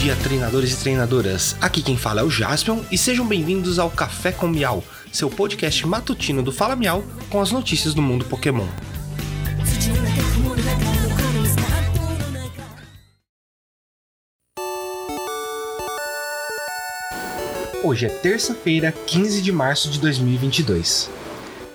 [0.00, 1.54] dia, treinadores e treinadoras.
[1.60, 5.86] Aqui quem fala é o Jaspion e sejam bem-vindos ao Café com Miau, seu podcast
[5.86, 8.66] matutino do Fala Miau com as notícias do mundo Pokémon.
[17.84, 21.10] Hoje é terça-feira, 15 de março de 2022.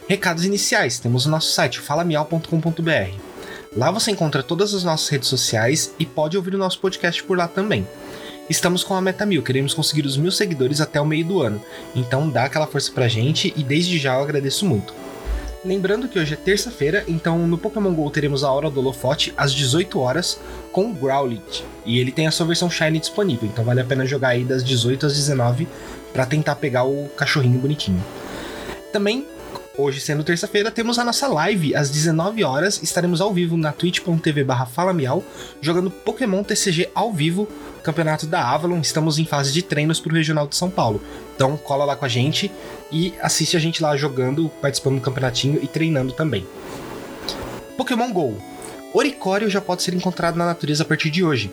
[0.09, 3.35] Recados iniciais: temos o nosso site falamial.com.br.
[3.77, 7.37] Lá você encontra todas as nossas redes sociais e pode ouvir o nosso podcast por
[7.37, 7.85] lá também.
[8.47, 11.59] Estamos com a meta mil, queremos conseguir os mil seguidores até o meio do ano,
[11.95, 14.93] então dá aquela força pra gente e desde já eu agradeço muito.
[15.63, 19.51] Lembrando que hoje é terça-feira, então no Pokémon GO teremos a Hora do Holofote às
[19.51, 20.39] 18 horas
[20.71, 21.63] com o Growlithe.
[21.87, 24.63] E ele tem a sua versão Shiny disponível, então vale a pena jogar aí das
[24.63, 25.67] 18 às 19
[26.13, 28.03] para tentar pegar o cachorrinho bonitinho.
[28.93, 29.25] Também
[29.77, 32.81] Hoje, sendo terça-feira, temos a nossa live às 19 horas.
[32.81, 35.21] Estaremos ao vivo na twitch.tv falamial
[35.59, 37.45] jogando Pokémon TCG ao vivo,
[37.83, 38.79] campeonato da Avalon.
[38.79, 41.01] Estamos em fase de treinos para o Regional de São Paulo.
[41.35, 42.49] Então cola lá com a gente
[42.89, 46.47] e assiste a gente lá jogando, participando do campeonatinho e treinando também.
[47.75, 48.37] Pokémon GO.
[48.93, 51.51] Oricório já pode ser encontrado na natureza a partir de hoje.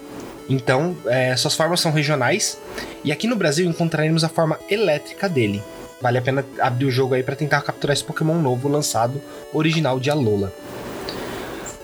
[0.48, 2.57] Então, é, suas formas são regionais
[3.03, 5.61] e aqui no Brasil encontraremos a forma elétrica dele.
[6.03, 9.22] Vale a pena abrir o jogo aí para tentar capturar esse Pokémon novo lançado,
[9.53, 10.53] original de Alola.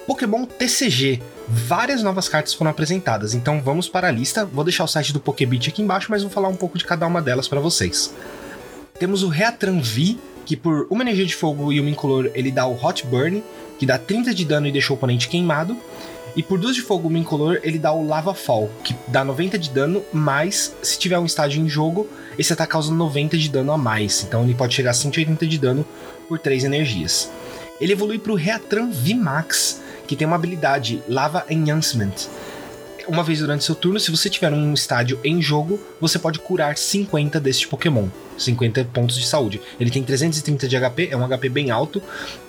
[0.07, 1.23] Pokémon TCG.
[1.47, 4.45] Várias novas cartas foram apresentadas, então vamos para a lista.
[4.45, 7.07] Vou deixar o site do Pokébit aqui embaixo, mas vou falar um pouco de cada
[7.07, 8.13] uma delas para vocês.
[8.99, 12.67] Temos o Reatran V, que por uma energia de fogo e uma incolor ele dá
[12.67, 13.43] o Hot Burn,
[13.79, 15.77] que dá 30 de dano e deixa o oponente queimado.
[16.39, 19.59] E por duas de fogo uma incolor, ele dá o Lava Fall, que dá 90
[19.59, 22.09] de dano, mas se tiver um estágio em jogo,
[22.39, 24.23] esse ataque causa 90 de dano a mais.
[24.23, 25.85] Então ele pode chegar a 180 de dano
[26.29, 27.29] por 3 energias.
[27.81, 32.29] Ele evolui para o Reatran VMAX, que tem uma habilidade Lava Enhancement.
[33.09, 36.77] Uma vez durante seu turno, se você tiver um estádio em jogo, você pode curar
[36.77, 38.07] 50 deste Pokémon.
[38.37, 39.63] 50 pontos de saúde.
[39.81, 42.03] Ele tem 330 de HP, é um HP bem alto,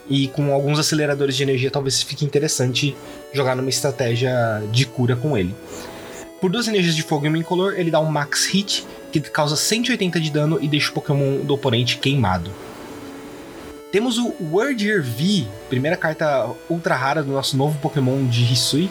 [0.10, 2.94] e com alguns aceleradores de energia talvez fique interessante
[3.32, 5.56] jogar numa estratégia de cura com ele.
[6.42, 9.56] Por duas energias de fogo e uma incolor, ele dá um Max Hit, que causa
[9.56, 12.52] 180 de dano e deixa o Pokémon do oponente queimado.
[13.94, 18.90] Temos o Wordier V, primeira carta ultra rara do nosso novo Pokémon de Hisui,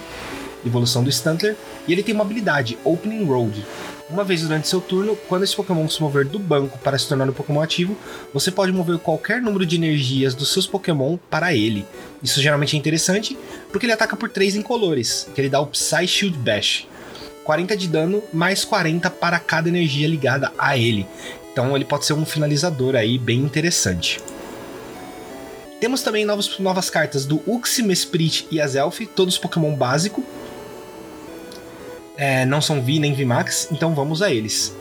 [0.64, 3.64] evolução do Stuntler, e ele tem uma habilidade, Opening Road.
[4.10, 7.28] Uma vez durante seu turno, quando esse Pokémon se mover do banco para se tornar
[7.28, 7.96] um Pokémon ativo,
[8.32, 11.84] você pode mover qualquer número de energias dos seus Pokémon para ele.
[12.22, 13.36] Isso geralmente é interessante,
[13.70, 16.86] porque ele ataca por 3 incolores, que ele dá o Psy Shield Bash.
[17.44, 21.06] 40 de dano, mais 40 para cada energia ligada a ele.
[21.52, 24.20] Então ele pode ser um finalizador aí bem interessante.
[25.80, 30.24] Temos também novos, novas cartas do Uxie, Mesprit e Azelf, todos Pokémon básico.
[32.18, 34.76] É, não são V nem VMAX, então vamos a eles.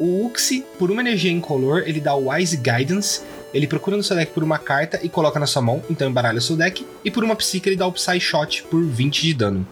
[0.00, 3.20] O Uxie, por uma energia incolor, ele dá o Wise Guidance,
[3.52, 6.40] ele procura no seu deck por uma carta e coloca na sua mão, então embaralha
[6.40, 9.66] seu deck, e por uma Psique ele dá o Psy Shot por 20 de dano.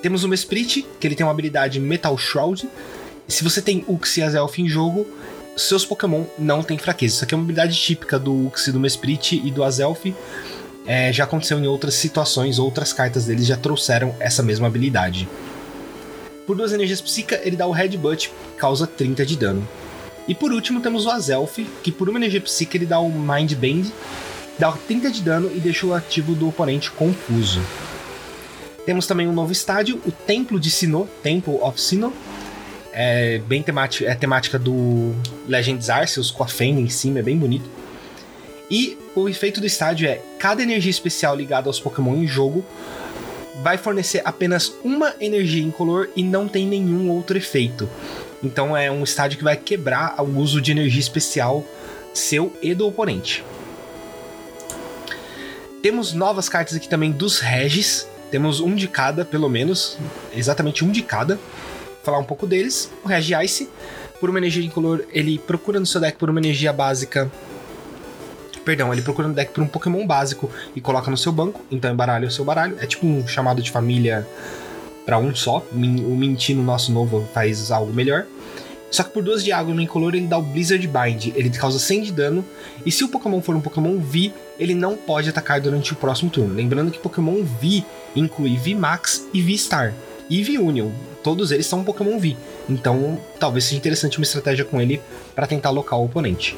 [0.00, 2.68] Temos o Mesprit, que ele tem uma habilidade Metal Shroud.
[3.28, 5.06] Se você tem Ux e Azelf em jogo,
[5.56, 7.16] seus Pokémon não têm fraqueza.
[7.16, 10.14] Isso aqui é uma habilidade típica do Ux, do Mesprit e do Azelf.
[10.86, 15.28] É, já aconteceu em outras situações, outras cartas deles já trouxeram essa mesma habilidade.
[16.50, 19.68] Por duas energias psíquicas, ele dá o Headbutt, causa 30 de dano.
[20.26, 23.52] E por último temos o Azelf, que por uma energia psíquica ele dá o Mind
[23.54, 23.94] Bend,
[24.58, 27.60] dá 30 de dano e deixa o ativo do oponente confuso.
[28.84, 32.12] Temos também um novo estádio, o Templo de Sinnoh, Temple of Sinnoh.
[32.92, 35.14] É bem temática, é temática do
[35.46, 37.70] Legends Arceus, com a fenda em cima, é bem bonito.
[38.68, 42.64] E o efeito do estádio é cada energia especial ligada aos Pokémon em jogo
[43.62, 47.88] vai fornecer apenas uma energia incolor e não tem nenhum outro efeito.
[48.42, 51.64] Então é um estádio que vai quebrar o uso de energia especial
[52.12, 53.44] seu e do oponente.
[55.82, 59.98] Temos novas cartas aqui também dos Regis, temos um de cada, pelo menos,
[60.34, 61.36] exatamente um de cada.
[61.36, 62.90] Vou falar um pouco deles.
[63.04, 63.68] O Regice,
[64.20, 67.30] por uma energia incolor, ele procura no seu deck por uma energia básica.
[68.70, 71.90] Perdão, ele procura no deck por um Pokémon básico e coloca no seu banco, então
[71.90, 72.76] embaralha o seu baralho.
[72.78, 74.24] É tipo um chamado de família
[75.04, 75.66] para um só.
[75.72, 78.26] O Mintino nosso novo faz algo melhor.
[78.88, 81.80] Só que por duas de água no incolor ele dá o Blizzard Bind, ele causa
[81.80, 82.44] 100 de dano,
[82.86, 86.30] e se o Pokémon for um Pokémon V, ele não pode atacar durante o próximo
[86.30, 86.54] turno.
[86.54, 87.84] Lembrando que Pokémon V
[88.14, 89.92] inclui V-Max e V-Star.
[90.28, 90.90] E V-Union,
[91.24, 92.36] todos eles são um Pokémon V,
[92.68, 95.02] então talvez seja interessante uma estratégia com ele
[95.34, 96.56] para tentar alocar o oponente.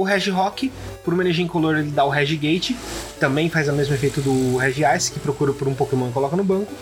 [0.00, 0.72] O Regirock,
[1.04, 2.74] por uma energia incolor, ele dá o Regigate,
[3.20, 6.42] também faz o mesmo efeito do Regice, que procura por um Pokémon e coloca no
[6.42, 6.72] banco.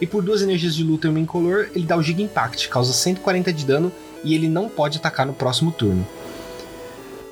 [0.00, 2.94] E por duas energias de luta e uma incolor, ele dá o Giga Impact, causa
[2.94, 3.92] 140 de dano
[4.24, 6.08] e ele não pode atacar no próximo turno.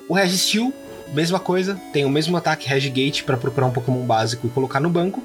[0.07, 0.75] O Registeel,
[1.15, 4.91] mesma coisa, tem o mesmo ataque Regigate para procurar um Pokémon básico e colocar no
[4.91, 5.23] banco.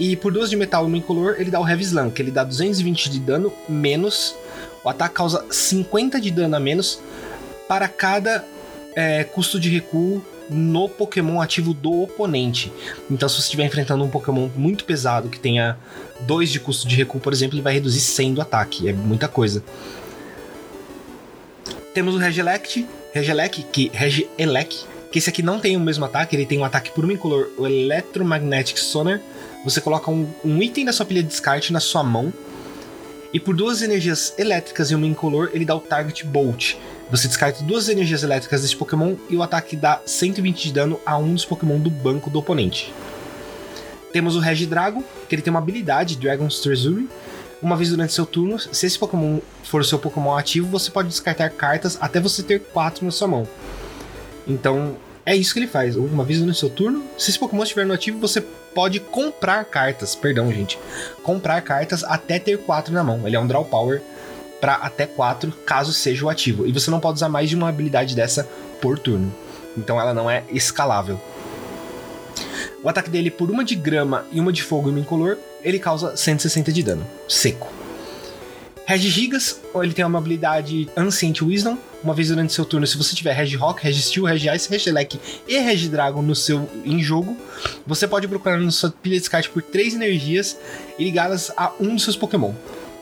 [0.00, 2.32] E por duas de metal e uma incolor, ele dá o Heavy Slam, que ele
[2.32, 4.34] dá 220 de dano menos.
[4.82, 6.98] O ataque causa 50 de dano a menos
[7.68, 8.44] para cada
[8.98, 12.72] é, custo de recuo no Pokémon ativo do oponente.
[13.08, 15.78] Então, se você estiver enfrentando um Pokémon muito pesado que tenha
[16.22, 18.88] 2 de custo de recuo, por exemplo, ele vai reduzir 100 do ataque.
[18.88, 19.62] É muita coisa.
[21.94, 26.44] Temos o Regelect, Regelec, que Regelec, que esse aqui não tem o mesmo ataque, ele
[26.44, 29.20] tem um ataque por um incolor, o Electromagnetic Sonar.
[29.64, 32.32] Você coloca um, um item da sua pilha de descarte na sua mão.
[33.32, 36.74] E por duas energias elétricas e uma incolor, ele dá o Target Bolt.
[37.10, 41.16] Você descarta duas energias elétricas desse Pokémon e o ataque dá 120 de dano a
[41.16, 42.92] um dos Pokémon do banco do oponente.
[44.12, 47.08] Temos o Regidrago, que ele tem uma habilidade, Dragon's Treasury.
[47.62, 51.48] Uma vez durante seu turno, se esse Pokémon for seu Pokémon ativo, você pode descartar
[51.50, 53.48] cartas até você ter quatro na sua mão.
[54.46, 55.96] Então, é isso que ele faz.
[55.96, 58.42] Uma vez durante seu turno, se esse Pokémon estiver no ativo, você
[58.74, 60.14] pode comprar cartas.
[60.14, 60.78] Perdão, gente.
[61.22, 63.26] Comprar cartas até ter quatro na mão.
[63.26, 64.02] Ele é um Draw Power
[64.60, 66.66] para até 4, caso seja o ativo.
[66.66, 68.48] E você não pode usar mais de uma habilidade dessa
[68.80, 69.32] por turno.
[69.76, 71.20] Então ela não é escalável.
[72.82, 75.78] O ataque dele, por uma de grama e uma de fogo e uma incolor, ele
[75.78, 77.72] causa 160 de dano, seco.
[78.86, 81.76] Regigigas, ele tem uma habilidade Ancient Wisdom.
[82.02, 86.34] Uma vez durante seu turno, se você tiver Regirock, Registeel, Regice, Regelec e Regidragon no
[86.34, 87.36] seu em jogo,
[87.86, 90.56] você pode procurar na sua pilha de descarte por 3 energias
[90.98, 92.54] e ligá-las a um dos seus Pokémon.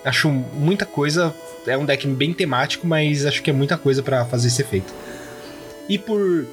[0.05, 1.33] Acho muita coisa.
[1.67, 4.93] É um deck bem temático, mas acho que é muita coisa para fazer esse efeito.
[5.89, 6.47] E por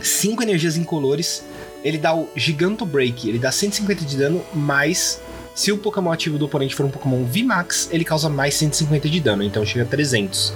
[0.00, 1.44] 5 energias incolores,
[1.84, 3.28] ele dá o Giganto Break.
[3.28, 5.20] Ele dá 150 de dano, mas
[5.54, 9.20] se o Pokémon ativo do oponente for um Pokémon VMAX, ele causa mais 150 de
[9.20, 10.52] dano, então chega a 300.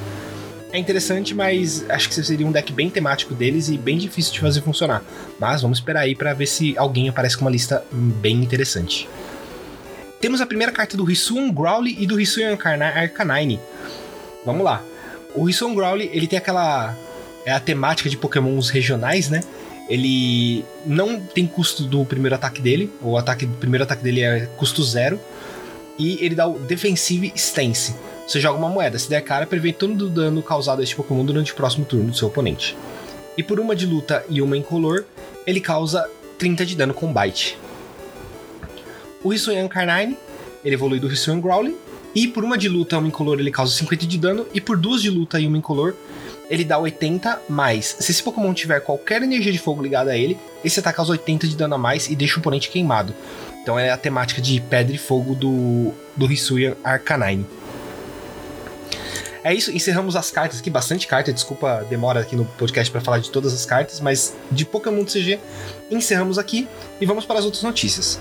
[0.73, 4.41] É interessante, mas acho que seria um deck bem temático deles e bem difícil de
[4.41, 5.05] fazer funcionar.
[5.39, 9.09] Mas vamos esperar aí para ver se alguém aparece com uma lista bem interessante.
[10.25, 13.61] Temos a primeira carta do Hisuian Growly e do Hisuian Arcanine.
[14.43, 14.82] Vamos lá.
[15.35, 16.97] O Hisuian Growly, ele tem aquela...
[17.44, 19.43] É a temática de pokémons regionais, né?
[19.87, 22.91] Ele não tem custo do primeiro ataque dele.
[23.03, 25.21] O ataque, o primeiro ataque dele é custo zero.
[25.99, 27.94] E ele dá o Defensive Stance.
[28.26, 31.23] Você joga uma moeda, se der cara, prevê todo o dano causado a este Pokémon
[31.23, 32.75] durante o próximo turno do seu oponente.
[33.37, 35.05] E por uma de luta e uma incolor,
[35.47, 37.59] ele causa 30 de dano com bite.
[39.25, 40.19] O Hisuian Carnine,
[40.62, 41.76] ele evolui do Hisuian Growling.
[42.15, 44.47] E por uma de luta e uma incolor ele causa 50 de dano.
[44.55, 45.94] E por duas de luta e uma incolor
[46.49, 47.97] ele dá 80 mais.
[47.99, 51.49] Se esse Pokémon tiver qualquer energia de fogo ligada a ele, esse ataque causa 80
[51.49, 53.15] de dano a mais e deixa o oponente queimado.
[53.62, 57.47] Então é a temática de pedra e fogo do, do Hisuian Arcanine.
[59.43, 63.19] É isso, encerramos as cartas aqui, bastante carta, desculpa demora aqui no podcast para falar
[63.19, 65.38] de todas as cartas, mas de Pokémon CG
[65.91, 66.67] encerramos aqui
[66.99, 68.19] e vamos para as outras notícias.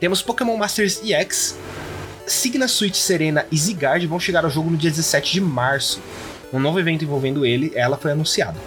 [0.00, 1.56] Temos Pokémon Masters EX,
[2.24, 6.00] Signa Suite Serena e Zigard vão chegar ao jogo no dia 17 de março.
[6.52, 8.58] Um novo evento envolvendo ele, ela foi anunciado.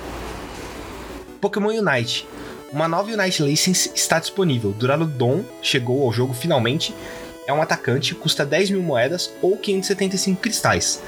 [1.40, 2.28] Pokémon Unite.
[2.72, 4.74] Uma nova Unite License está disponível.
[4.74, 6.94] Duraludon chegou ao jogo finalmente.
[7.48, 11.02] É um atacante, custa 10 mil moedas ou 575 cristais.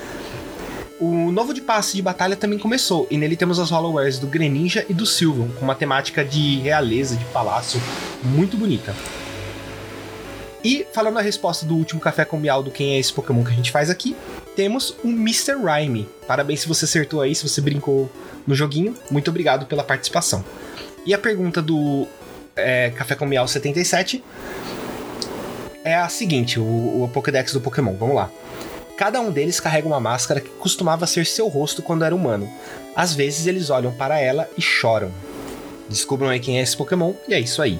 [1.01, 4.85] O novo de passe de batalha também começou, e nele temos as Hollowares do Greninja
[4.87, 7.81] e do Sylveon, com uma temática de realeza, de palácio,
[8.23, 8.95] muito bonita.
[10.63, 13.51] E falando a resposta do último café com miau do quem é esse Pokémon que
[13.51, 14.15] a gente faz aqui,
[14.55, 15.55] temos o Mr.
[15.55, 16.07] Rhyme.
[16.25, 18.09] Parabéns se você acertou aí, se você brincou
[18.47, 18.95] no joguinho.
[19.11, 20.43] Muito obrigado pela participação.
[21.05, 22.07] E a pergunta do
[22.55, 24.23] é, Café com Miau 77
[25.83, 26.63] é a seguinte: o,
[27.03, 27.93] o Pokédex do Pokémon.
[27.95, 28.31] Vamos lá.
[28.95, 32.49] Cada um deles carrega uma máscara que costumava ser seu rosto quando era humano.
[32.95, 35.11] Às vezes eles olham para ela e choram.
[35.89, 37.79] Descubram aí quem é esse Pokémon e é isso aí.